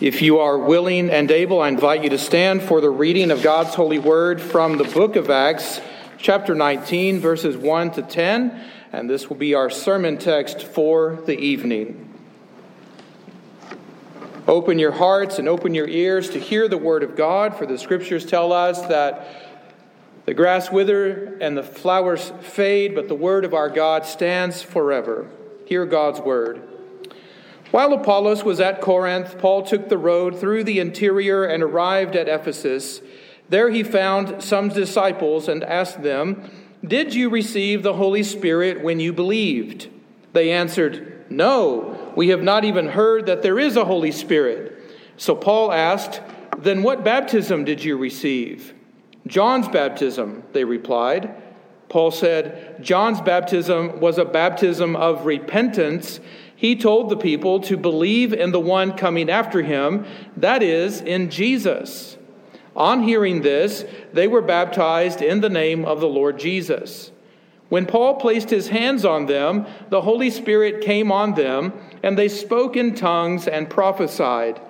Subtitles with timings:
[0.00, 3.42] If you are willing and able, I invite you to stand for the reading of
[3.42, 5.80] God's holy word from the book of Acts,
[6.18, 8.64] chapter 19, verses 1 to 10.
[8.92, 12.12] And this will be our sermon text for the evening.
[14.48, 17.78] Open your hearts and open your ears to hear the word of God, for the
[17.78, 19.28] scriptures tell us that
[20.26, 25.30] the grass wither and the flowers fade, but the word of our God stands forever.
[25.66, 26.71] Hear God's word.
[27.72, 32.28] While Apollos was at Corinth, Paul took the road through the interior and arrived at
[32.28, 33.00] Ephesus.
[33.48, 36.50] There he found some disciples and asked them,
[36.86, 39.88] Did you receive the Holy Spirit when you believed?
[40.34, 44.78] They answered, No, we have not even heard that there is a Holy Spirit.
[45.16, 46.20] So Paul asked,
[46.58, 48.74] Then what baptism did you receive?
[49.26, 51.34] John's baptism, they replied.
[51.88, 56.20] Paul said, John's baptism was a baptism of repentance
[56.62, 61.28] he told the people to believe in the one coming after him, that is, in
[61.28, 62.16] Jesus.
[62.76, 67.10] On hearing this, they were baptized in the name of the Lord Jesus.
[67.68, 72.28] When Paul placed his hands on them, the Holy Spirit came on them, and they
[72.28, 74.60] spoke in tongues and prophesied.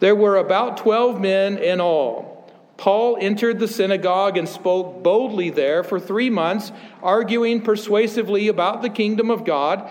[0.00, 2.32] There were about twelve men in all.
[2.78, 8.88] Paul entered the synagogue and spoke boldly there for three months, arguing persuasively about the
[8.88, 9.90] kingdom of God.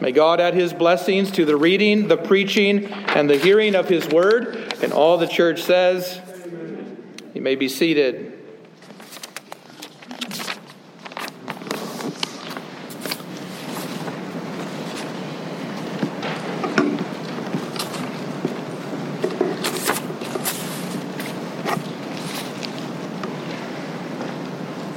[0.00, 4.06] May God add his blessings to the reading, the preaching, and the hearing of his
[4.08, 4.74] word.
[4.82, 6.20] And all the church says,
[7.34, 8.35] you may be seated.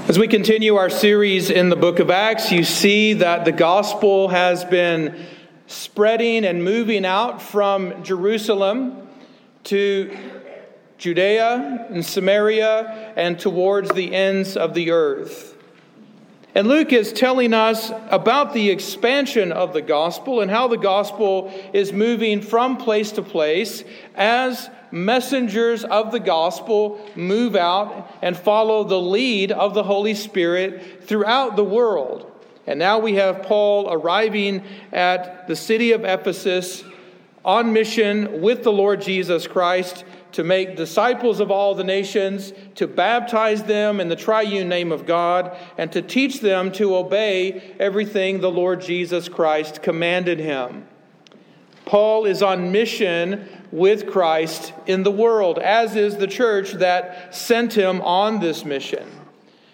[0.10, 4.30] As we continue our series in the book of Acts, you see that the gospel
[4.30, 5.24] has been
[5.68, 9.08] spreading and moving out from Jerusalem
[9.66, 10.18] to
[10.98, 15.56] Judea and Samaria and towards the ends of the earth.
[16.60, 21.54] And Luke is telling us about the expansion of the gospel and how the gospel
[21.72, 28.84] is moving from place to place as messengers of the gospel move out and follow
[28.84, 32.30] the lead of the Holy Spirit throughout the world.
[32.68, 36.84] And now we have Paul arriving at the city of Ephesus
[37.46, 42.88] on mission with the Lord Jesus Christ to make disciples of all the nations, to
[42.88, 48.40] baptize them in the triune name of God, and to teach them to obey everything
[48.40, 50.88] the Lord Jesus Christ commanded him.
[51.86, 57.74] Paul is on mission with Christ in the world, as is the church that sent
[57.74, 59.19] him on this mission.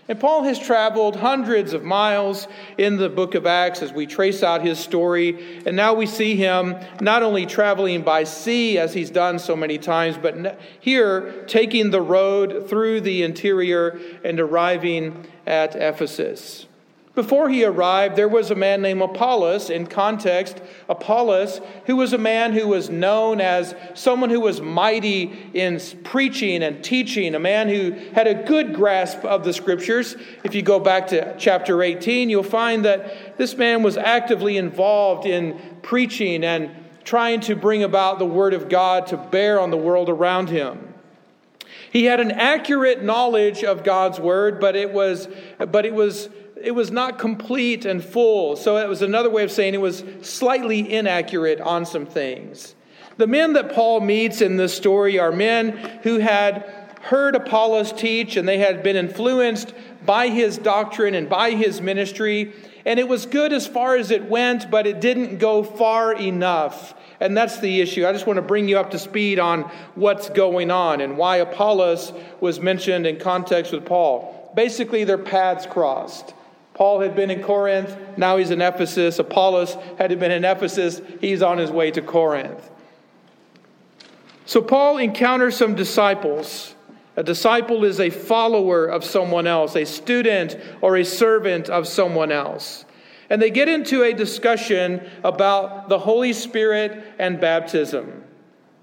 [0.07, 4.43] And Paul has traveled hundreds of miles in the book of Acts as we trace
[4.43, 5.63] out his story.
[5.65, 9.79] And now we see him not only traveling by sea as he's done so many
[9.79, 16.67] times, but here taking the road through the interior and arriving at Ephesus.
[17.15, 19.69] Before he arrived, there was a man named Apollos.
[19.69, 25.31] In context, Apollos, who was a man who was known as someone who was mighty
[25.53, 30.17] in preaching and teaching, a man who had a good grasp of the scriptures.
[30.43, 35.25] If you go back to chapter 18, you'll find that this man was actively involved
[35.25, 36.69] in preaching and
[37.05, 40.93] trying to bring about the word of God to bear on the world around him.
[41.91, 46.27] He had an accurate knowledge of God's word, but it was, but it was
[46.61, 48.55] it was not complete and full.
[48.55, 52.75] So it was another way of saying it was slightly inaccurate on some things.
[53.17, 55.71] The men that Paul meets in this story are men
[56.03, 56.69] who had
[57.01, 59.73] heard Apollos teach and they had been influenced
[60.05, 62.53] by his doctrine and by his ministry.
[62.85, 66.93] And it was good as far as it went, but it didn't go far enough.
[67.19, 68.05] And that's the issue.
[68.05, 69.61] I just want to bring you up to speed on
[69.95, 74.51] what's going on and why Apollos was mentioned in context with Paul.
[74.55, 76.33] Basically, their paths crossed.
[76.75, 79.17] Paul had been in Corinth, now he's in Ephesus.
[79.17, 82.69] Apollos had been in Ephesus, he's on his way to Corinth.
[84.45, 86.75] So Paul encounters some disciples.
[87.15, 92.31] A disciple is a follower of someone else, a student or a servant of someone
[92.31, 92.83] else.
[93.29, 98.23] And they get into a discussion about the Holy Spirit and baptism.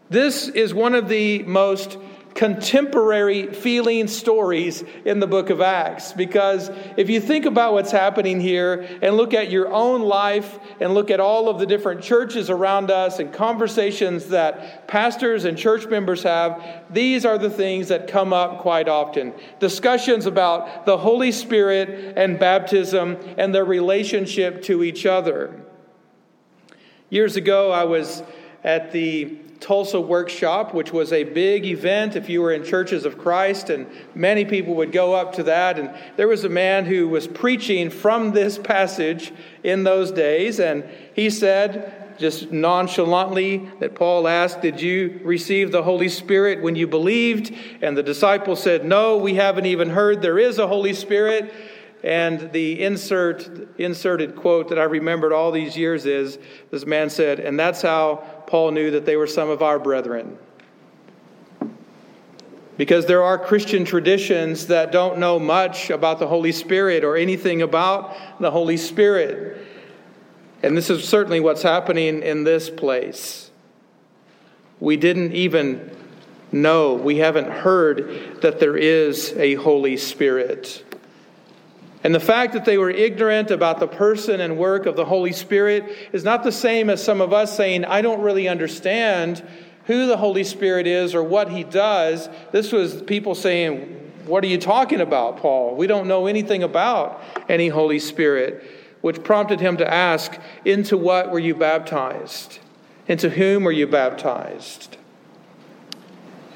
[0.08, 1.98] This is one of the most
[2.34, 6.12] contemporary feeling stories in the book of Acts.
[6.12, 10.94] Because if you think about what's happening here and look at your own life and
[10.94, 15.86] look at all of the different churches around us and conversations that pastors and church
[15.86, 19.32] members have, these are the things that come up quite often.
[19.58, 25.62] Discussions about the Holy Spirit and baptism and their relationship to each other.
[27.10, 28.22] Years ago, I was
[28.64, 33.16] at the Tulsa workshop, which was a big event if you were in Churches of
[33.16, 35.78] Christ, and many people would go up to that.
[35.78, 39.32] And there was a man who was preaching from this passage
[39.62, 45.82] in those days, and he said, just nonchalantly, that Paul asked, Did you receive the
[45.82, 47.54] Holy Spirit when you believed?
[47.80, 51.52] And the disciple said, No, we haven't even heard there is a Holy Spirit.
[52.02, 53.48] And the insert,
[53.78, 56.36] inserted quote that I remembered all these years is
[56.70, 60.38] this man said, and that's how Paul knew that they were some of our brethren.
[62.76, 67.62] Because there are Christian traditions that don't know much about the Holy Spirit or anything
[67.62, 69.66] about the Holy Spirit.
[70.62, 73.50] And this is certainly what's happening in this place.
[74.80, 75.96] We didn't even
[76.50, 80.84] know, we haven't heard that there is a Holy Spirit.
[82.04, 85.32] And the fact that they were ignorant about the person and work of the Holy
[85.32, 89.46] Spirit is not the same as some of us saying, I don't really understand
[89.86, 92.28] who the Holy Spirit is or what he does.
[92.50, 95.76] This was people saying, What are you talking about, Paul?
[95.76, 98.64] We don't know anything about any Holy Spirit,
[99.00, 102.58] which prompted him to ask, Into what were you baptized?
[103.06, 104.96] Into whom were you baptized?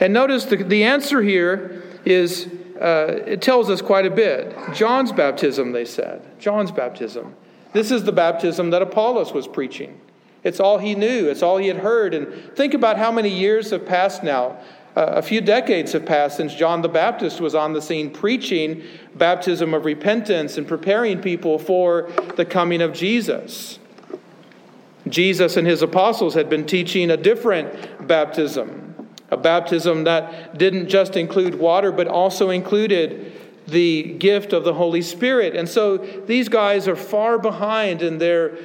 [0.00, 2.48] And notice the, the answer here is
[2.80, 4.56] uh, it tells us quite a bit.
[4.72, 6.22] John's baptism, they said.
[6.38, 7.34] John's baptism.
[7.72, 10.00] This is the baptism that Apollos was preaching.
[10.44, 12.14] It's all he knew, it's all he had heard.
[12.14, 14.58] And think about how many years have passed now.
[14.96, 18.82] Uh, a few decades have passed since John the Baptist was on the scene preaching
[19.14, 23.78] baptism of repentance and preparing people for the coming of Jesus.
[25.08, 28.95] Jesus and his apostles had been teaching a different baptism
[29.30, 33.32] a baptism that didn't just include water, but also included
[33.66, 35.56] the gift of the Holy Spirit.
[35.56, 38.56] And so these guys are far behind in their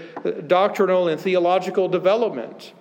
[0.46, 2.74] doctrinal and theological development.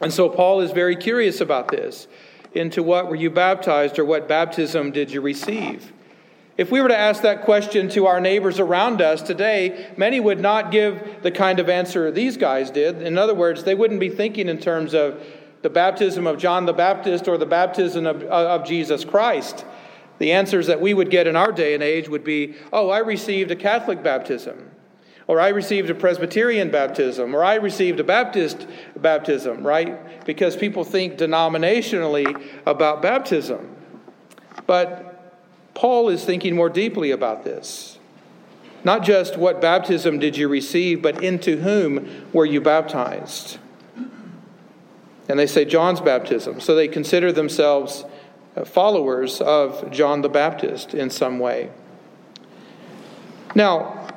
[0.00, 2.06] And so Paul is very curious about this.
[2.52, 5.92] Into what were you baptized, or what baptism did you receive?
[6.56, 10.40] If we were to ask that question to our neighbors around us today, many would
[10.40, 13.02] not give the kind of answer these guys did.
[13.02, 15.24] In other words, they wouldn't be thinking in terms of
[15.62, 19.64] the baptism of John the Baptist or the baptism of, uh, of Jesus Christ.
[20.18, 22.98] The answers that we would get in our day and age would be, oh, I
[22.98, 24.70] received a Catholic baptism,
[25.26, 28.66] or I received a Presbyterian baptism, or I received a Baptist
[28.96, 30.24] baptism, right?
[30.26, 33.76] Because people think denominationally about baptism.
[34.66, 35.06] But
[35.74, 37.98] Paul is thinking more deeply about this.
[38.84, 43.58] Not just what baptism did you receive, but into whom were you baptized?
[45.30, 46.60] And they say John's baptism.
[46.60, 48.04] So they consider themselves
[48.56, 51.70] uh, followers of John the Baptist in some way.
[53.54, 54.08] Now,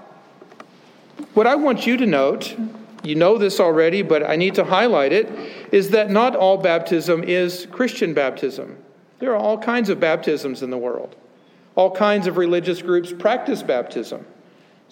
[1.36, 2.56] what I want you to note,
[3.04, 5.30] you know this already, but I need to highlight it,
[5.72, 8.78] is that not all baptism is Christian baptism.
[9.20, 11.16] There are all kinds of baptisms in the world.
[11.76, 14.26] All kinds of religious groups practice baptism.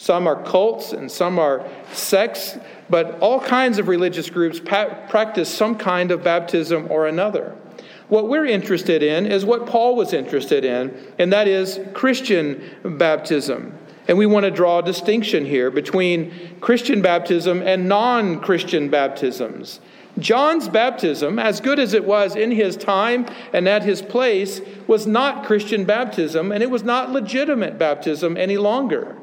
[0.01, 2.57] Some are cults and some are sects,
[2.89, 7.55] but all kinds of religious groups pa- practice some kind of baptism or another.
[8.09, 13.77] What we're interested in is what Paul was interested in, and that is Christian baptism.
[14.07, 19.81] And we want to draw a distinction here between Christian baptism and non Christian baptisms.
[20.17, 25.05] John's baptism, as good as it was in his time and at his place, was
[25.05, 29.15] not Christian baptism, and it was not legitimate baptism any longer.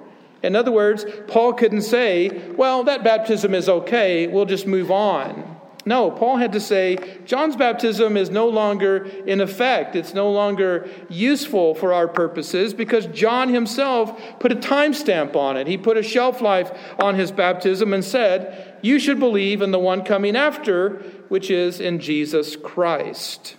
[0.42, 5.56] In other words, Paul couldn't say, well, that baptism is okay, we'll just move on.
[5.88, 9.96] No, Paul had to say, John's baptism is no longer in effect.
[9.96, 15.66] It's no longer useful for our purposes because John himself put a timestamp on it.
[15.66, 19.78] He put a shelf life on his baptism and said, You should believe in the
[19.78, 20.96] one coming after,
[21.28, 23.56] which is in Jesus Christ.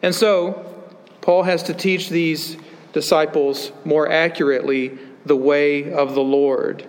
[0.00, 0.86] And so,
[1.20, 2.56] Paul has to teach these
[2.94, 6.86] disciples more accurately the way of the Lord.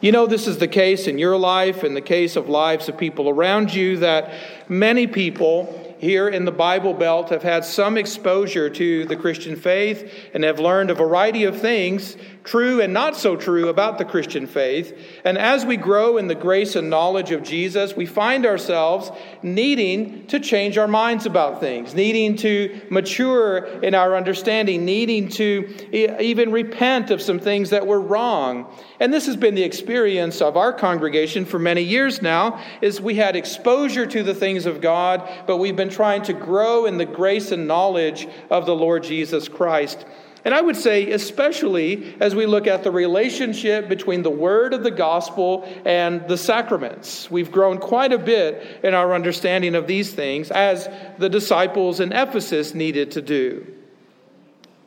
[0.00, 2.98] You know, this is the case in your life and the case of lives of
[2.98, 4.32] people around you that
[4.68, 10.12] many people here in the Bible Belt have had some exposure to the Christian faith
[10.34, 14.46] and have learned a variety of things, true and not so true, about the Christian
[14.46, 14.96] faith.
[15.24, 19.10] And as we grow in the grace and knowledge of Jesus, we find ourselves
[19.42, 25.74] needing to change our minds about things, needing to mature in our understanding, needing to
[25.92, 28.72] even repent of some things that were wrong.
[29.00, 33.14] And this has been the experience of our congregation for many years now, is we
[33.14, 37.04] had exposure to the things of God, but we've been trying to grow in the
[37.04, 40.04] grace and knowledge of the Lord Jesus Christ.
[40.44, 44.84] And I would say, especially as we look at the relationship between the word of
[44.84, 47.28] the gospel and the sacraments.
[47.28, 50.88] We've grown quite a bit in our understanding of these things, as
[51.18, 53.66] the disciples in Ephesus needed to do.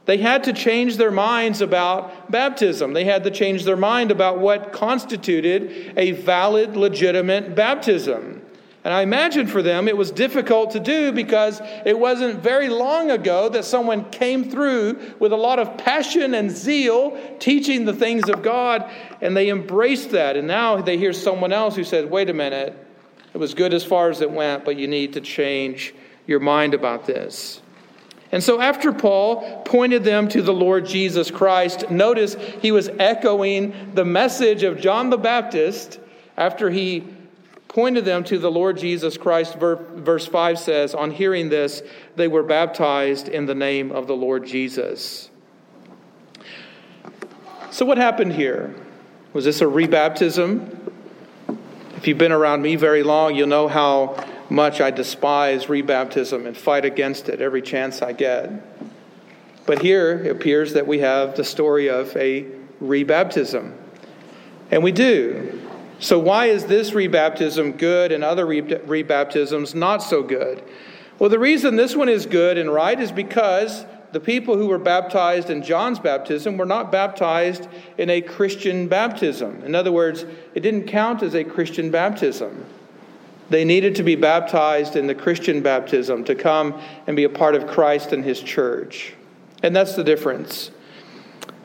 [0.05, 2.93] They had to change their minds about baptism.
[2.93, 8.38] They had to change their mind about what constituted a valid, legitimate baptism.
[8.89, 13.11] And I imagine for them it was difficult to do because it wasn't very long
[13.11, 18.29] ago that someone came through with a lot of passion and zeal teaching the things
[18.29, 18.89] of God,
[19.21, 20.35] and they embraced that.
[20.35, 22.75] And now they hear someone else who says, wait a minute,
[23.31, 25.93] it was good as far as it went, but you need to change
[26.25, 27.61] your mind about this.
[28.31, 33.91] And so, after Paul pointed them to the Lord Jesus Christ, notice he was echoing
[33.93, 35.99] the message of John the Baptist
[36.35, 37.03] after he
[37.79, 39.55] pointed them to the Lord Jesus Christ.
[39.55, 41.81] Verse 5 says, On hearing this,
[42.17, 45.29] they were baptized in the name of the Lord Jesus.
[47.71, 48.75] So, what happened here?
[49.31, 50.91] Was this a rebaptism?
[51.95, 56.57] If you've been around me very long, you'll know how much I despise rebaptism and
[56.57, 58.51] fight against it every chance I get.
[59.65, 62.45] But here it appears that we have the story of a
[62.83, 63.73] rebaptism.
[64.69, 65.58] And we do.
[65.99, 70.63] So, why is this rebaptism good and other rebaptisms not so good?
[71.19, 74.79] Well, the reason this one is good and right is because the people who were
[74.79, 79.61] baptized in John's baptism were not baptized in a Christian baptism.
[79.63, 80.25] In other words,
[80.55, 82.65] it didn't count as a Christian baptism.
[83.49, 87.55] They needed to be baptized in the Christian baptism to come and be a part
[87.55, 89.13] of Christ and his church.
[89.61, 90.71] And that's the difference.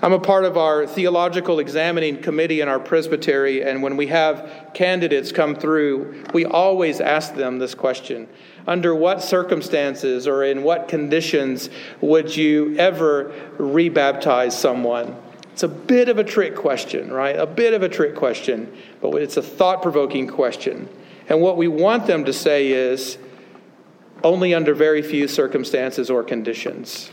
[0.03, 4.71] I'm a part of our theological examining committee in our presbytery, and when we have
[4.75, 8.29] candidates come through, we always ask them this question
[8.67, 11.71] Under what circumstances or in what conditions
[12.01, 15.17] would you ever rebaptize someone?
[15.53, 17.37] It's a bit of a trick question, right?
[17.37, 20.89] A bit of a trick question, but it's a thought provoking question.
[21.29, 23.17] And what we want them to say is
[24.25, 27.13] only under very few circumstances or conditions.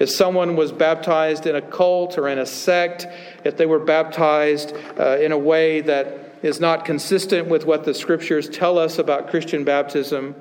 [0.00, 3.06] If someone was baptized in a cult or in a sect,
[3.44, 7.92] if they were baptized uh, in a way that is not consistent with what the
[7.92, 10.34] scriptures tell us about Christian baptism,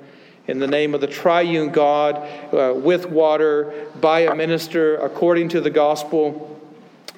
[0.47, 2.15] in the name of the triune God,
[2.53, 6.59] uh, with water, by a minister, according to the gospel,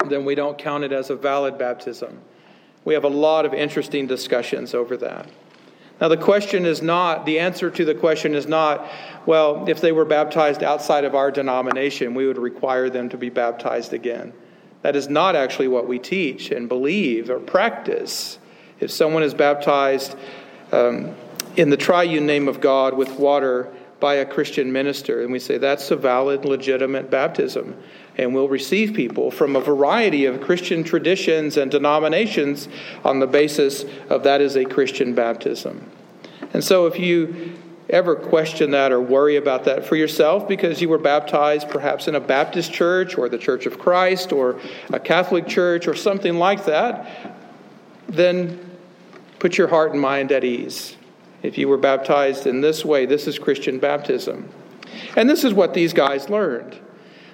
[0.09, 2.19] then we don't count it as a valid baptism.
[2.83, 5.29] We have a lot of interesting discussions over that.
[6.01, 8.89] Now, the question is not, the answer to the question is not,
[9.27, 13.29] well, if they were baptized outside of our denomination, we would require them to be
[13.29, 14.33] baptized again.
[14.81, 18.39] That is not actually what we teach and believe or practice.
[18.79, 20.15] If someone is baptized
[20.71, 21.13] um,
[21.55, 25.59] in the triune name of God with water by a Christian minister, and we say
[25.59, 27.75] that's a valid, legitimate baptism,
[28.17, 32.67] and we'll receive people from a variety of Christian traditions and denominations
[33.03, 35.89] on the basis of that is a Christian baptism.
[36.53, 37.53] And so if you
[37.89, 42.15] ever question that or worry about that for yourself because you were baptized perhaps in
[42.15, 44.59] a Baptist church or the Church of Christ or
[44.91, 47.37] a Catholic church or something like that,
[48.07, 48.59] then
[49.39, 50.95] put your heart and mind at ease.
[51.43, 54.49] If you were baptized in this way, this is Christian baptism.
[55.15, 56.77] And this is what these guys learned.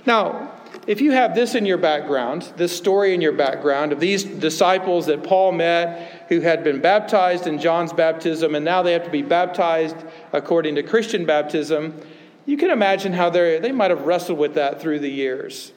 [0.06, 0.54] Now,
[0.88, 5.06] if you have this in your background, this story in your background of these disciples
[5.08, 9.10] that Paul met who had been baptized in John's baptism and now they have to
[9.10, 9.98] be baptized
[10.32, 12.00] according to Christian baptism,
[12.46, 15.74] you can imagine how they might have wrestled with that through the years.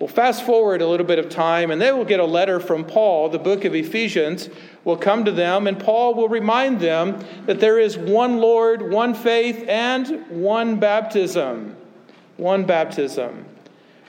[0.00, 2.84] Well, fast forward a little bit of time, and they will get a letter from
[2.84, 4.48] Paul, the book of Ephesians
[4.82, 9.14] will come to them, and Paul will remind them that there is one Lord, one
[9.14, 11.76] faith, and one baptism.
[12.36, 13.44] One baptism.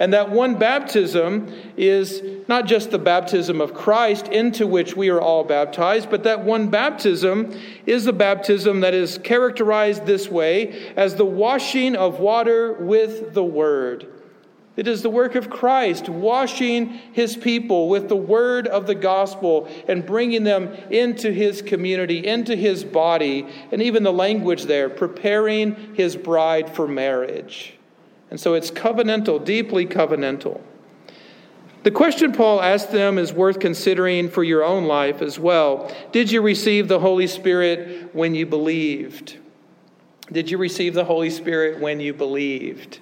[0.03, 5.22] And that one baptism is not just the baptism of Christ into which we are
[5.22, 11.15] all baptized, but that one baptism is the baptism that is characterized this way as
[11.15, 14.07] the washing of water with the word.
[14.75, 19.69] It is the work of Christ, washing his people with the word of the gospel
[19.88, 25.95] and bringing them into his community, into his body, and even the language there, preparing
[25.95, 27.77] his bride for marriage.
[28.34, 30.60] And so it's covenantal, deeply covenantal.
[31.84, 35.96] The question Paul asked them is worth considering for your own life as well.
[36.12, 39.38] Did you receive the Holy Spirit when you believed?
[40.32, 42.98] Did you receive the Holy Spirit when you believed?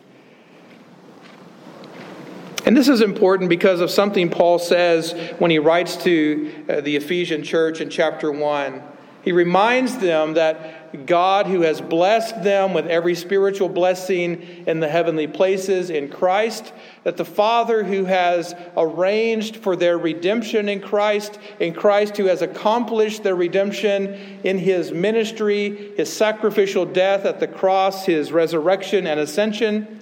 [2.66, 6.98] And this is important because of something Paul says when he writes to uh, the
[6.98, 8.84] Ephesian church in chapter 1.
[9.22, 14.88] He reminds them that God, who has blessed them with every spiritual blessing in the
[14.88, 21.39] heavenly places in Christ, that the Father who has arranged for their redemption in Christ,
[21.60, 27.48] in Christ who has accomplished their redemption in his ministry, his sacrificial death at the
[27.48, 30.01] cross, his resurrection and ascension,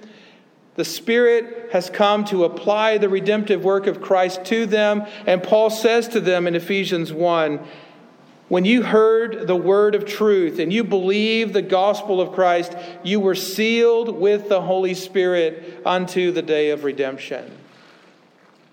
[0.76, 5.04] the Spirit has come to apply the redemptive work of Christ to them.
[5.26, 7.60] And Paul says to them in Ephesians 1
[8.50, 13.20] when you heard the word of truth and you believed the gospel of Christ, you
[13.20, 17.59] were sealed with the Holy Spirit unto the day of redemption.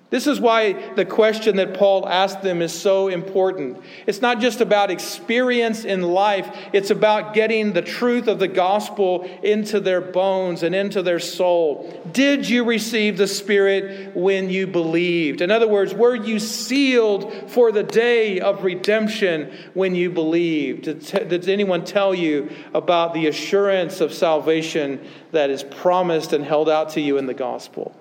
[0.10, 3.82] This is why the question that Paul asked them is so important.
[4.06, 9.30] It's not just about experience in life, it's about getting the truth of the gospel
[9.44, 12.02] into their bones and into their soul.
[12.10, 15.42] Did you receive the Spirit when you believed?
[15.42, 20.84] In other words, were you sealed for the day of redemption when you believed?
[20.84, 26.70] Did, did anyone tell you about the assurance of salvation that is promised and held
[26.70, 27.94] out to you in the gospel?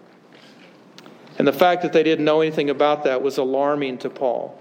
[1.38, 4.59] And the fact that they didn't know anything about that was alarming to Paul.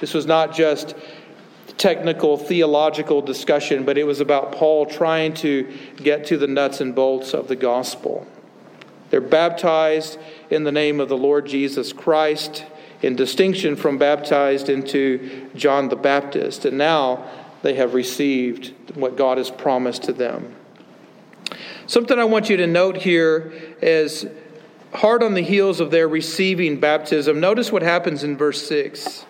[0.00, 0.94] This was not just
[1.78, 6.94] technical theological discussion, but it was about Paul trying to get to the nuts and
[6.94, 8.26] bolts of the gospel.
[9.10, 10.18] They're baptized
[10.50, 12.64] in the name of the Lord Jesus Christ,
[13.02, 16.64] in distinction from baptized into John the Baptist.
[16.64, 17.28] And now
[17.62, 20.54] they have received what God has promised to them.
[21.86, 24.26] Something I want you to note here is
[24.94, 29.24] hard on the heels of their receiving baptism, notice what happens in verse 6.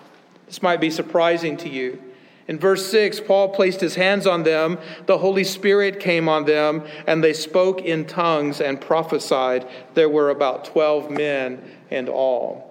[0.46, 2.02] This might be surprising to you.
[2.48, 6.84] In verse 6, Paul placed his hands on them, the Holy Spirit came on them,
[7.06, 9.66] and they spoke in tongues and prophesied.
[9.94, 11.60] There were about 12 men
[11.90, 12.66] in all.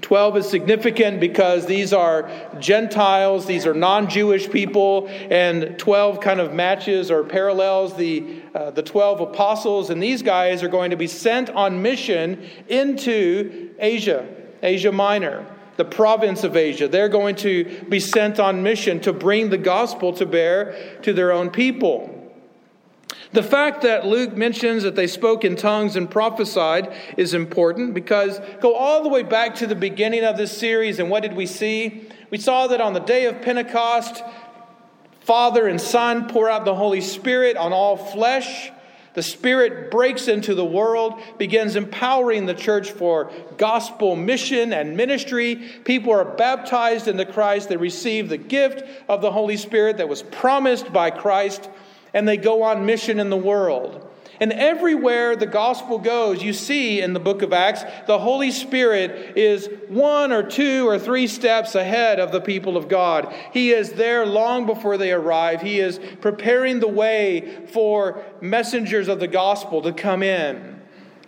[0.00, 6.40] 12 is significant because these are Gentiles, these are non Jewish people, and 12 kind
[6.40, 10.96] of matches or parallels the, uh, the 12 apostles, and these guys are going to
[10.96, 14.26] be sent on mission into Asia,
[14.62, 15.44] Asia Minor,
[15.76, 16.86] the province of Asia.
[16.86, 21.32] They're going to be sent on mission to bring the gospel to bear to their
[21.32, 22.10] own people.
[23.32, 28.40] The fact that Luke mentions that they spoke in tongues and prophesied is important because
[28.60, 31.46] go all the way back to the beginning of this series and what did we
[31.46, 32.08] see?
[32.30, 34.22] We saw that on the day of Pentecost,
[35.24, 38.70] Father and Son pour out the Holy Spirit on all flesh.
[39.14, 45.56] The Spirit breaks into the world, begins empowering the church for gospel mission and ministry.
[45.84, 47.68] People are baptized into Christ.
[47.68, 51.70] They receive the gift of the Holy Spirit that was promised by Christ
[52.12, 54.08] and they go on mission in the world.
[54.40, 59.36] And everywhere the gospel goes, you see in the book of Acts, the Holy Spirit
[59.36, 63.32] is one or two or three steps ahead of the people of God.
[63.52, 65.62] He is there long before they arrive.
[65.62, 70.82] He is preparing the way for messengers of the gospel to come in.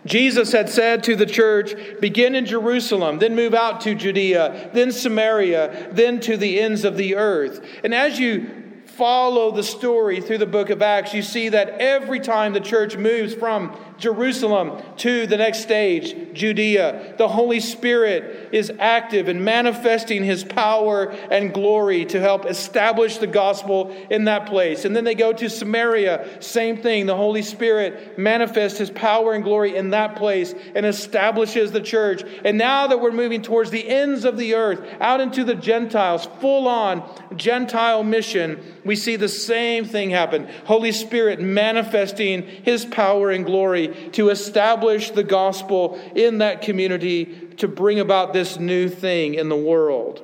[0.05, 4.91] Jesus had said to the church, begin in Jerusalem, then move out to Judea, then
[4.91, 7.65] Samaria, then to the ends of the earth.
[7.83, 8.66] And as you
[8.97, 12.97] follow the story through the book of Acts, you see that every time the church
[12.97, 17.15] moves from Jerusalem to the next stage, Judea.
[17.17, 23.27] The Holy Spirit is active in manifesting his power and glory to help establish the
[23.27, 24.85] gospel in that place.
[24.85, 27.05] And then they go to Samaria, same thing.
[27.05, 32.23] The Holy Spirit manifests his power and glory in that place and establishes the church.
[32.45, 36.27] And now that we're moving towards the ends of the earth, out into the Gentiles,
[36.39, 40.47] full on Gentile mission, we see the same thing happen.
[40.65, 47.25] Holy Spirit manifesting his power and glory to establish the gospel in that community
[47.57, 50.23] to bring about this new thing in the world.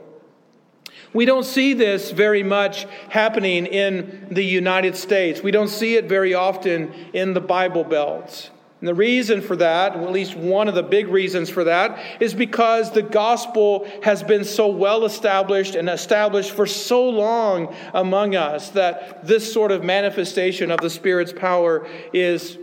[1.13, 5.41] We don't see this very much happening in the United States.
[5.41, 8.49] We don't see it very often in the Bible Belt.
[8.83, 12.33] And the reason for that, at least one of the big reasons for that, is
[12.33, 18.71] because the gospel has been so well established and established for so long among us
[18.71, 22.57] that this sort of manifestation of the Spirit's power is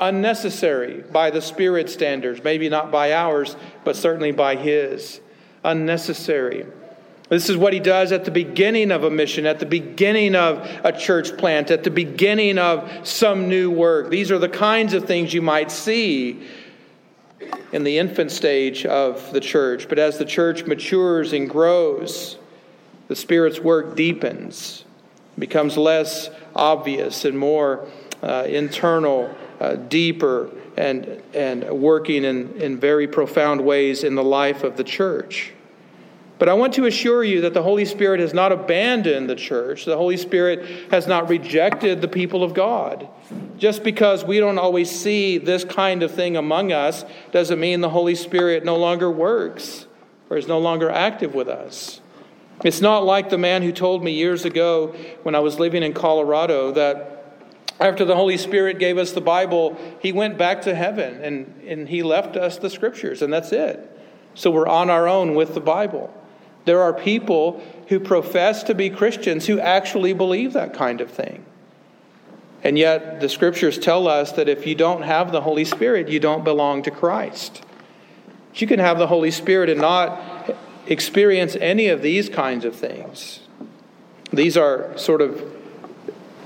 [0.00, 5.20] unnecessary by the Spirit standards, maybe not by ours, but certainly by His.
[5.64, 6.66] Unnecessary.
[7.28, 10.66] This is what he does at the beginning of a mission, at the beginning of
[10.82, 14.08] a church plant, at the beginning of some new work.
[14.08, 16.42] These are the kinds of things you might see
[17.72, 19.90] in the infant stage of the church.
[19.90, 22.38] But as the church matures and grows,
[23.08, 24.84] the Spirit's work deepens,
[25.38, 27.86] becomes less obvious and more
[28.22, 34.62] uh, internal, uh, deeper, and, and working in, in very profound ways in the life
[34.62, 35.52] of the church.
[36.38, 39.84] But I want to assure you that the Holy Spirit has not abandoned the church.
[39.84, 43.08] The Holy Spirit has not rejected the people of God.
[43.58, 47.88] Just because we don't always see this kind of thing among us doesn't mean the
[47.88, 49.88] Holy Spirit no longer works
[50.30, 52.00] or is no longer active with us.
[52.64, 54.94] It's not like the man who told me years ago
[55.24, 57.17] when I was living in Colorado that
[57.80, 61.88] after the Holy Spirit gave us the Bible, he went back to heaven and, and
[61.88, 63.96] he left us the scriptures, and that's it.
[64.34, 66.12] So we're on our own with the Bible.
[66.64, 71.44] There are people who profess to be Christians who actually believe that kind of thing.
[72.62, 76.18] And yet, the scriptures tell us that if you don't have the Holy Spirit, you
[76.18, 77.62] don't belong to Christ.
[78.50, 80.20] But you can have the Holy Spirit and not
[80.88, 83.40] experience any of these kinds of things.
[84.32, 85.57] These are sort of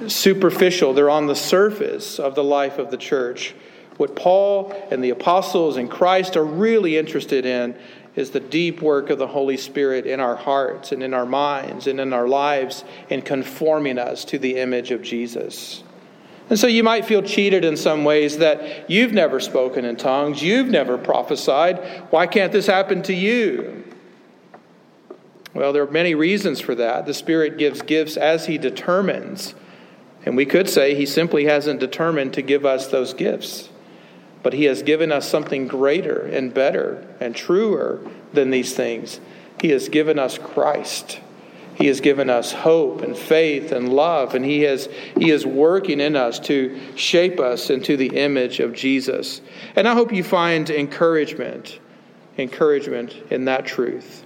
[0.08, 3.54] superficial, they're on the surface of the life of the church.
[3.96, 7.76] What Paul and the apostles and Christ are really interested in
[8.14, 11.86] is the deep work of the Holy Spirit in our hearts and in our minds
[11.86, 15.82] and in our lives in conforming us to the image of Jesus.
[16.50, 20.42] And so you might feel cheated in some ways that you've never spoken in tongues,
[20.42, 21.78] you've never prophesied.
[22.10, 23.84] Why can't this happen to you?
[25.54, 27.06] Well, there are many reasons for that.
[27.06, 29.54] The Spirit gives gifts as He determines.
[30.24, 33.68] And we could say He simply hasn't determined to give us those gifts.
[34.42, 38.00] But He has given us something greater and better and truer
[38.32, 39.20] than these things.
[39.61, 41.20] He has given us Christ.
[41.74, 46.00] He has given us hope and faith and love, and He, has, he is working
[46.00, 49.40] in us to shape us into the image of Jesus.
[49.74, 51.78] And I hope you find encouragement,
[52.37, 54.24] encouragement in that truth.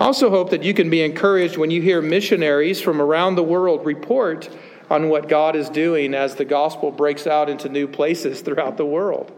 [0.00, 3.42] I also hope that you can be encouraged when you hear missionaries from around the
[3.42, 4.48] world report
[4.88, 8.86] on what God is doing as the gospel breaks out into new places throughout the
[8.86, 9.30] world.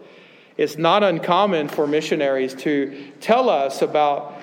[0.57, 4.41] It's not uncommon for missionaries to tell us about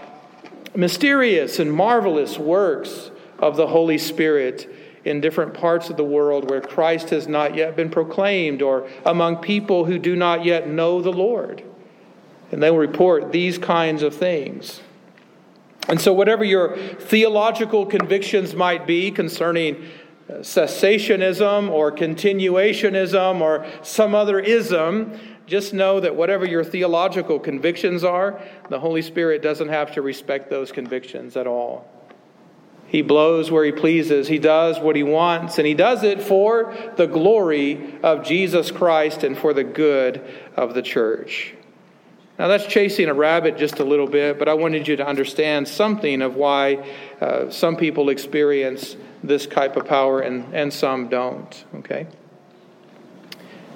[0.75, 4.69] mysterious and marvelous works of the Holy Spirit
[5.05, 9.37] in different parts of the world where Christ has not yet been proclaimed or among
[9.37, 11.63] people who do not yet know the Lord.
[12.51, 14.81] And they will report these kinds of things.
[15.89, 19.87] And so, whatever your theological convictions might be concerning
[20.29, 28.03] uh, cessationism or continuationism or some other ism, just know that whatever your theological convictions
[28.03, 31.89] are, the Holy Spirit doesn't have to respect those convictions at all.
[32.85, 34.27] He blows where he pleases.
[34.27, 39.23] He does what he wants, and he does it for the glory of Jesus Christ
[39.23, 40.23] and for the good
[40.55, 41.55] of the church.
[42.39, 45.67] Now, that's chasing a rabbit just a little bit, but I wanted you to understand
[45.67, 51.65] something of why uh, some people experience this type of power and, and some don't.
[51.75, 52.07] Okay?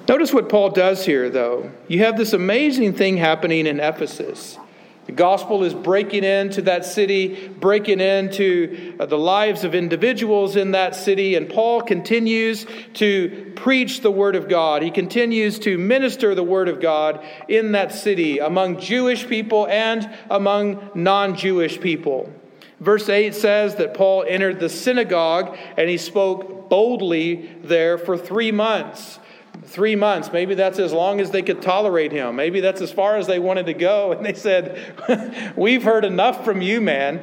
[0.08, 1.72] Notice what Paul does here, though.
[1.88, 4.58] You have this amazing thing happening in Ephesus.
[5.06, 10.70] The gospel is breaking into that city, breaking into uh, the lives of individuals in
[10.70, 12.64] that city, and Paul continues
[12.94, 14.82] to preach the word of God.
[14.82, 20.08] He continues to minister the word of God in that city among Jewish people and
[20.30, 22.32] among non Jewish people.
[22.80, 28.52] Verse 8 says that Paul entered the synagogue and he spoke boldly there for three
[28.52, 29.18] months.
[29.66, 32.36] Three months, maybe that's as long as they could tolerate him.
[32.36, 34.12] Maybe that's as far as they wanted to go.
[34.16, 37.22] And they said, We've heard enough from you, man.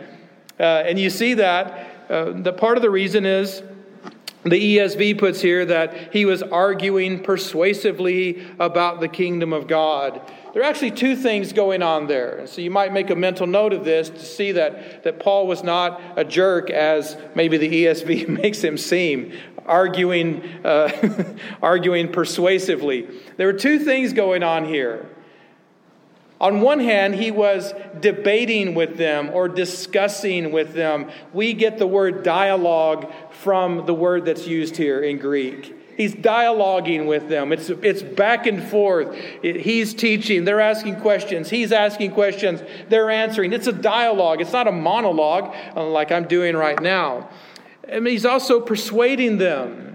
[0.59, 2.09] Uh, and you see that.
[2.09, 3.63] Uh, the part of the reason is
[4.43, 10.21] the ESV puts here that he was arguing persuasively about the kingdom of God.
[10.53, 12.45] There are actually two things going on there.
[12.45, 15.63] So you might make a mental note of this to see that, that Paul was
[15.63, 19.33] not a jerk as maybe the ESV makes him seem,
[19.65, 20.91] arguing, uh,
[21.61, 23.07] arguing persuasively.
[23.37, 25.07] There were two things going on here.
[26.41, 31.11] On one hand, he was debating with them or discussing with them.
[31.33, 35.75] We get the word dialogue from the word that's used here in Greek.
[36.01, 37.53] He's dialoguing with them.
[37.53, 39.15] It's, it's back and forth.
[39.43, 40.45] He's teaching.
[40.45, 41.47] They're asking questions.
[41.47, 42.59] He's asking questions.
[42.89, 43.53] They're answering.
[43.53, 44.41] It's a dialogue.
[44.41, 47.29] It's not a monologue like I'm doing right now.
[47.87, 49.89] And he's also persuading them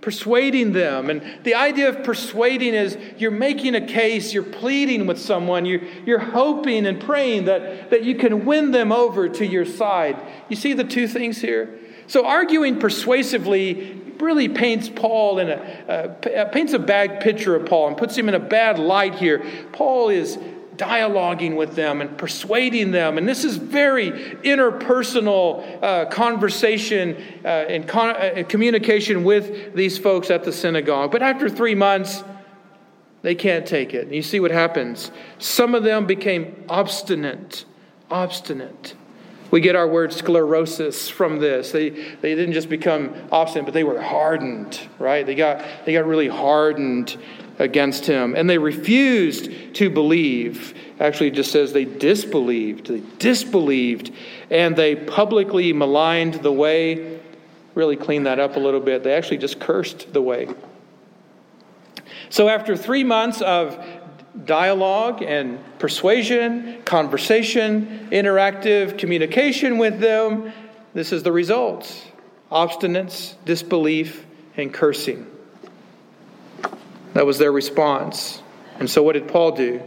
[0.00, 1.10] persuading them.
[1.10, 5.82] And the idea of persuading is you're making a case, you're pleading with someone, you're,
[6.04, 10.20] you're hoping and praying that, that you can win them over to your side.
[10.48, 11.78] You see the two things here?
[12.08, 17.88] So, arguing persuasively really paints Paul in a uh, paints a bad picture of Paul
[17.88, 19.44] and puts him in a bad light here.
[19.72, 20.38] Paul is
[20.76, 23.18] dialoguing with them and persuading them.
[23.18, 30.30] And this is very interpersonal uh, conversation uh, and con- uh, communication with these folks
[30.30, 31.12] at the synagogue.
[31.12, 32.24] But after three months,
[33.22, 34.06] they can't take it.
[34.06, 35.10] And you see what happens.
[35.38, 37.64] Some of them became obstinate,
[38.10, 38.94] obstinate.
[39.52, 41.72] We get our word sclerosis from this.
[41.72, 45.26] They, they didn't just become obstinate, but they were hardened, right?
[45.26, 47.18] They got, they got really hardened
[47.58, 48.34] against him.
[48.34, 50.74] And they refused to believe.
[50.98, 52.86] Actually, it just says they disbelieved.
[52.86, 54.10] They disbelieved.
[54.50, 57.20] And they publicly maligned the way.
[57.74, 59.02] Really clean that up a little bit.
[59.02, 60.48] They actually just cursed the way.
[62.30, 63.76] So, after three months of
[64.44, 70.52] dialogue and persuasion, conversation, interactive communication with them,
[70.94, 72.08] this is the result
[72.50, 74.26] obstinance, disbelief,
[74.58, 75.26] and cursing.
[77.14, 78.42] That was their response.
[78.78, 79.82] And so, what did Paul do?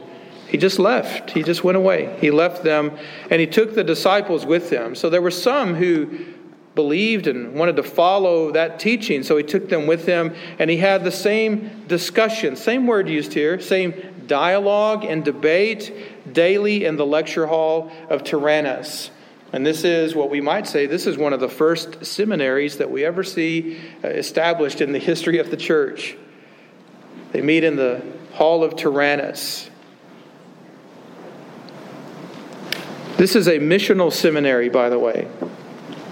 [0.48, 1.32] He just left.
[1.32, 2.18] He just went away.
[2.22, 2.98] He left them
[3.30, 4.96] and he took the disciples with him.
[4.96, 6.26] So, there were some who
[6.74, 9.22] believed and wanted to follow that teaching.
[9.24, 13.34] So, he took them with him and he had the same discussion, same word used
[13.34, 13.94] here, same
[14.28, 15.94] dialogue and debate
[16.32, 19.12] daily in the lecture hall of Tyrannus.
[19.54, 22.92] And this is what we might say this is one of the first seminaries that
[22.92, 26.18] we ever see uh, established in the history of the church.
[27.32, 28.02] They meet in the
[28.34, 29.70] Hall of Tyrannus.
[33.18, 35.28] This is a missional seminary, by the way.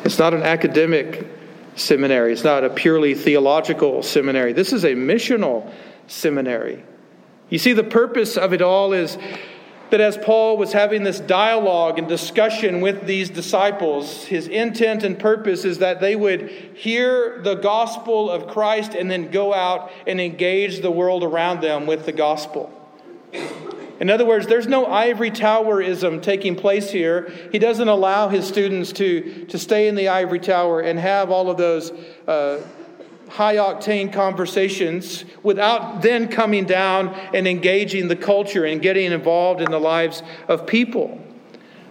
[0.05, 1.27] It's not an academic
[1.75, 4.53] seminary, it's not a purely theological seminary.
[4.53, 5.69] This is a missional
[6.07, 6.83] seminary.
[7.53, 9.15] You see, the purpose of it all is
[9.91, 15.19] that as Paul was having this dialogue and discussion with these disciples, his intent and
[15.19, 20.19] purpose is that they would hear the gospel of Christ and then go out and
[20.19, 22.73] engage the world around them with the gospel.
[23.99, 27.31] In other words, there's no ivory towerism taking place here.
[27.51, 31.51] He doesn't allow his students to, to stay in the ivory tower and have all
[31.51, 31.91] of those.
[32.27, 32.61] Uh,
[33.33, 39.71] high octane conversations without then coming down and engaging the culture and getting involved in
[39.71, 41.19] the lives of people.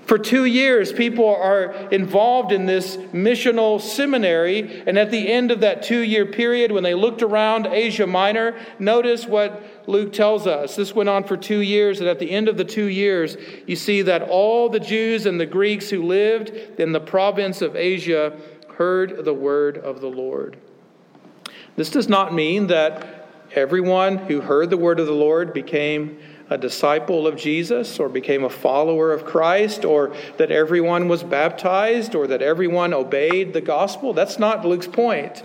[0.07, 5.61] For two years, people are involved in this missional seminary, and at the end of
[5.61, 10.77] that two year period, when they looked around Asia Minor, notice what Luke tells us.
[10.77, 13.75] This went on for two years, and at the end of the two years, you
[13.75, 18.39] see that all the Jews and the Greeks who lived in the province of Asia
[18.77, 20.57] heard the word of the Lord.
[21.77, 26.19] This does not mean that everyone who heard the word of the Lord became
[26.51, 32.15] a disciple of Jesus or became a follower of Christ or that everyone was baptized
[32.15, 34.13] or that everyone obeyed the gospel.
[34.13, 35.43] That's not Luke's point.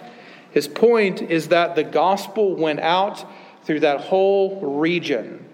[0.52, 3.26] His point is that the gospel went out
[3.64, 5.46] through that whole region.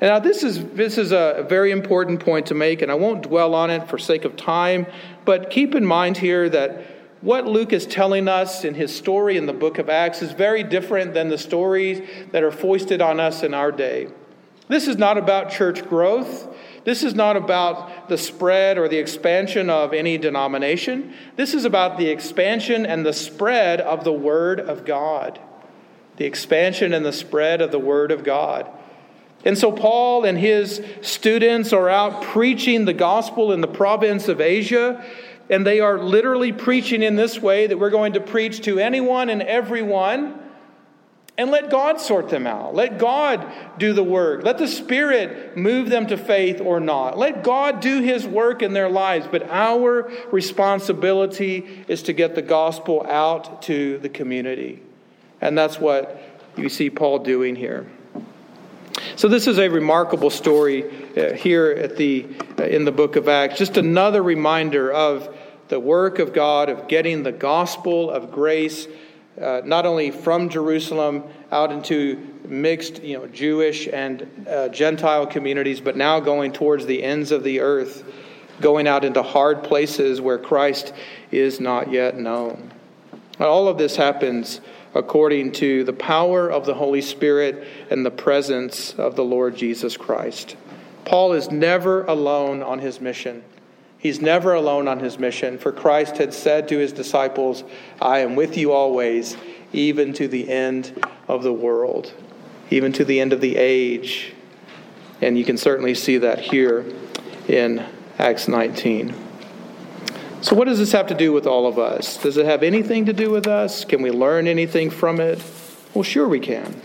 [0.00, 3.22] And now, this is, this is a very important point to make, and I won't
[3.22, 4.86] dwell on it for sake of time,
[5.24, 6.84] but keep in mind here that
[7.20, 10.62] what Luke is telling us in his story in the book of Acts is very
[10.62, 12.00] different than the stories
[12.30, 14.08] that are foisted on us in our day.
[14.68, 16.54] This is not about church growth.
[16.84, 21.14] This is not about the spread or the expansion of any denomination.
[21.36, 25.40] This is about the expansion and the spread of the Word of God.
[26.16, 28.70] The expansion and the spread of the Word of God.
[29.44, 34.40] And so, Paul and his students are out preaching the gospel in the province of
[34.40, 35.04] Asia.
[35.50, 39.30] And they are literally preaching in this way that we're going to preach to anyone
[39.30, 40.40] and everyone.
[41.38, 42.74] And let God sort them out.
[42.74, 44.42] Let God do the work.
[44.42, 47.16] Let the Spirit move them to faith or not.
[47.16, 49.28] Let God do His work in their lives.
[49.30, 54.82] But our responsibility is to get the gospel out to the community.
[55.40, 56.20] And that's what
[56.56, 57.86] you see Paul doing here.
[59.18, 60.84] So this is a remarkable story
[61.16, 62.24] uh, here at the
[62.56, 63.58] uh, in the book of Acts.
[63.58, 68.86] Just another reminder of the work of God of getting the gospel of grace
[69.42, 75.80] uh, not only from Jerusalem out into mixed, you know, Jewish and uh, Gentile communities,
[75.80, 78.04] but now going towards the ends of the earth,
[78.60, 80.92] going out into hard places where Christ
[81.32, 82.70] is not yet known.
[83.40, 84.60] All of this happens
[84.94, 89.96] according to the power of the Holy Spirit and the presence of the Lord Jesus
[89.96, 90.56] Christ.
[91.04, 93.42] Paul is never alone on his mission.
[93.98, 97.64] He's never alone on his mission, for Christ had said to his disciples,
[98.00, 99.36] I am with you always,
[99.72, 102.12] even to the end of the world,
[102.70, 104.32] even to the end of the age.
[105.20, 106.84] And you can certainly see that here
[107.48, 107.84] in
[108.18, 109.14] Acts 19.
[110.40, 112.16] So, what does this have to do with all of us?
[112.16, 113.84] Does it have anything to do with us?
[113.84, 115.42] Can we learn anything from it?
[115.94, 116.80] Well, sure we can.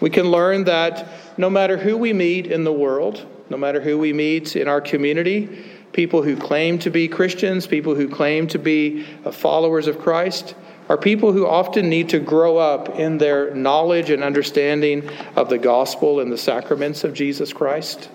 [0.00, 1.08] We can learn that
[1.38, 4.80] no matter who we meet in the world, no matter who we meet in our
[4.80, 10.00] community, people who claim to be Christians, people who claim to be uh, followers of
[10.00, 10.56] Christ,
[10.88, 15.58] are people who often need to grow up in their knowledge and understanding of the
[15.58, 18.10] gospel and the sacraments of Jesus Christ.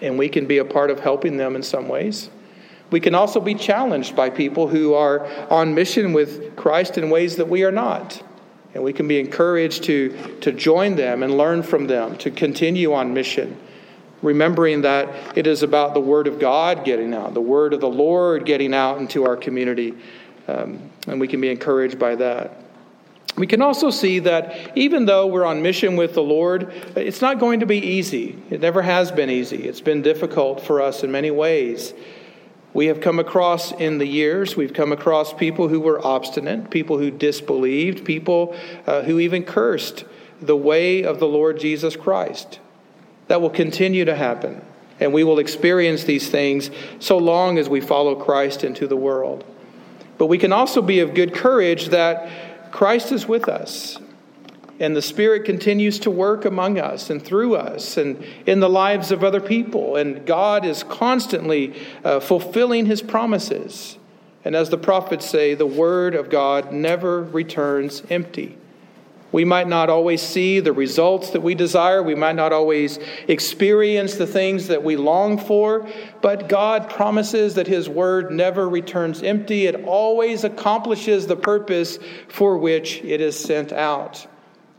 [0.00, 2.28] And we can be a part of helping them in some ways.
[2.90, 7.36] We can also be challenged by people who are on mission with Christ in ways
[7.36, 8.22] that we are not.
[8.74, 12.92] And we can be encouraged to, to join them and learn from them, to continue
[12.92, 13.56] on mission
[14.24, 17.88] remembering that it is about the Word of God getting out, the Word of the
[17.88, 19.94] Lord getting out into our community.
[20.48, 22.62] Um, and we can be encouraged by that.
[23.36, 27.38] We can also see that even though we're on mission with the Lord, it's not
[27.38, 28.40] going to be easy.
[28.48, 29.68] It never has been easy.
[29.68, 31.92] It's been difficult for us in many ways.
[32.74, 36.98] We have come across in the years, we've come across people who were obstinate, people
[36.98, 38.56] who disbelieved, people
[38.86, 40.04] uh, who even cursed
[40.42, 42.58] the way of the Lord Jesus Christ.
[43.28, 44.60] That will continue to happen.
[44.98, 49.44] And we will experience these things so long as we follow Christ into the world.
[50.18, 53.98] But we can also be of good courage that Christ is with us.
[54.84, 59.10] And the Spirit continues to work among us and through us and in the lives
[59.10, 59.96] of other people.
[59.96, 63.96] And God is constantly uh, fulfilling His promises.
[64.44, 68.58] And as the prophets say, the Word of God never returns empty.
[69.32, 72.02] We might not always see the results that we desire.
[72.02, 75.88] We might not always experience the things that we long for.
[76.20, 79.64] But God promises that His word never returns empty.
[79.64, 84.26] It always accomplishes the purpose for which it is sent out.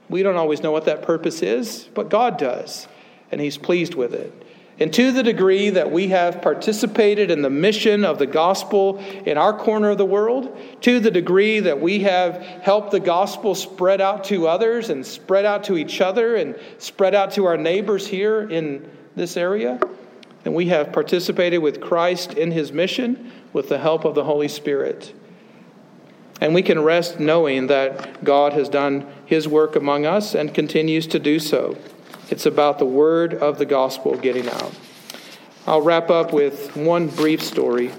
[0.09, 2.87] We don't always know what that purpose is, but God does.
[3.31, 4.33] And He's pleased with it.
[4.77, 9.37] And to the degree that we have participated in the mission of the gospel in
[9.37, 14.01] our corner of the world, to the degree that we have helped the gospel spread
[14.01, 18.05] out to others and spread out to each other and spread out to our neighbors
[18.05, 19.79] here in this area,
[20.43, 24.49] and we have participated with Christ in his mission with the help of the Holy
[24.49, 25.13] Spirit.
[26.41, 31.07] And we can rest knowing that God has done his work among us and continues
[31.07, 31.77] to do so.
[32.29, 34.73] It's about the word of the gospel getting out.
[35.67, 37.91] I'll wrap up with one brief story.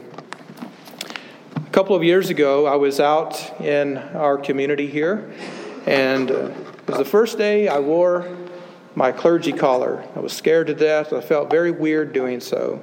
[1.54, 5.32] A couple of years ago, I was out in our community here,
[5.86, 8.36] and uh, it was the first day I wore
[8.94, 10.06] my clergy collar.
[10.14, 11.12] I was scared to death.
[11.12, 12.82] I felt very weird doing so.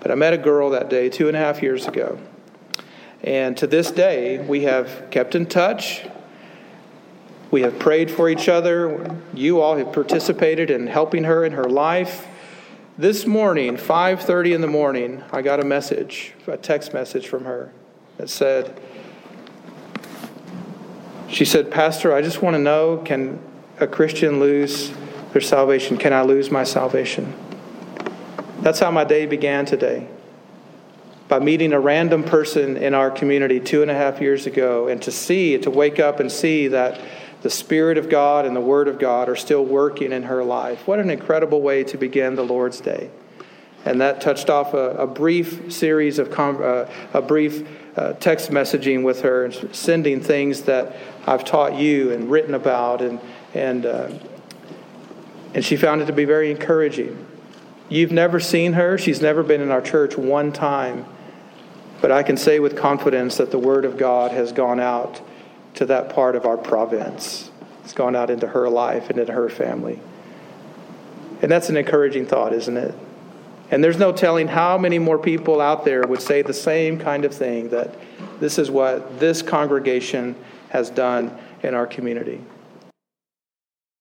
[0.00, 2.18] But I met a girl that day, two and a half years ago.
[3.22, 6.06] And to this day, we have kept in touch.
[7.50, 9.14] We have prayed for each other.
[9.34, 12.26] You all have participated in helping her in her life.
[12.98, 17.72] This morning, 5:30 in the morning, I got a message, a text message from her
[18.18, 18.74] that said
[21.32, 23.38] She said, "Pastor, I just want to know can
[23.80, 24.92] a Christian lose
[25.32, 25.96] their salvation?
[25.96, 27.32] Can I lose my salvation?"
[28.60, 30.08] That's how my day began today.
[31.32, 35.00] By meeting a random person in our community two and a half years ago, and
[35.00, 37.00] to see, to wake up and see that
[37.40, 40.86] the Spirit of God and the Word of God are still working in her life.
[40.86, 43.08] What an incredible way to begin the Lord's Day.
[43.86, 47.66] And that touched off a, a brief series of uh, a brief
[47.96, 50.94] uh, text messaging with her, and sending things that
[51.26, 53.18] I've taught you and written about, and
[53.54, 54.10] and uh,
[55.54, 57.26] and she found it to be very encouraging.
[57.88, 61.06] You've never seen her; she's never been in our church one time,
[62.02, 65.22] but I can say with confidence that the Word of God has gone out
[65.74, 67.50] to that part of our province.
[67.84, 70.00] It's gone out into her life and into her family.
[71.40, 72.94] And that's an encouraging thought, isn't it?
[73.70, 77.24] And there's no telling how many more people out there would say the same kind
[77.24, 77.94] of thing that
[78.40, 80.34] this is what this congregation
[80.70, 82.42] has done in our community.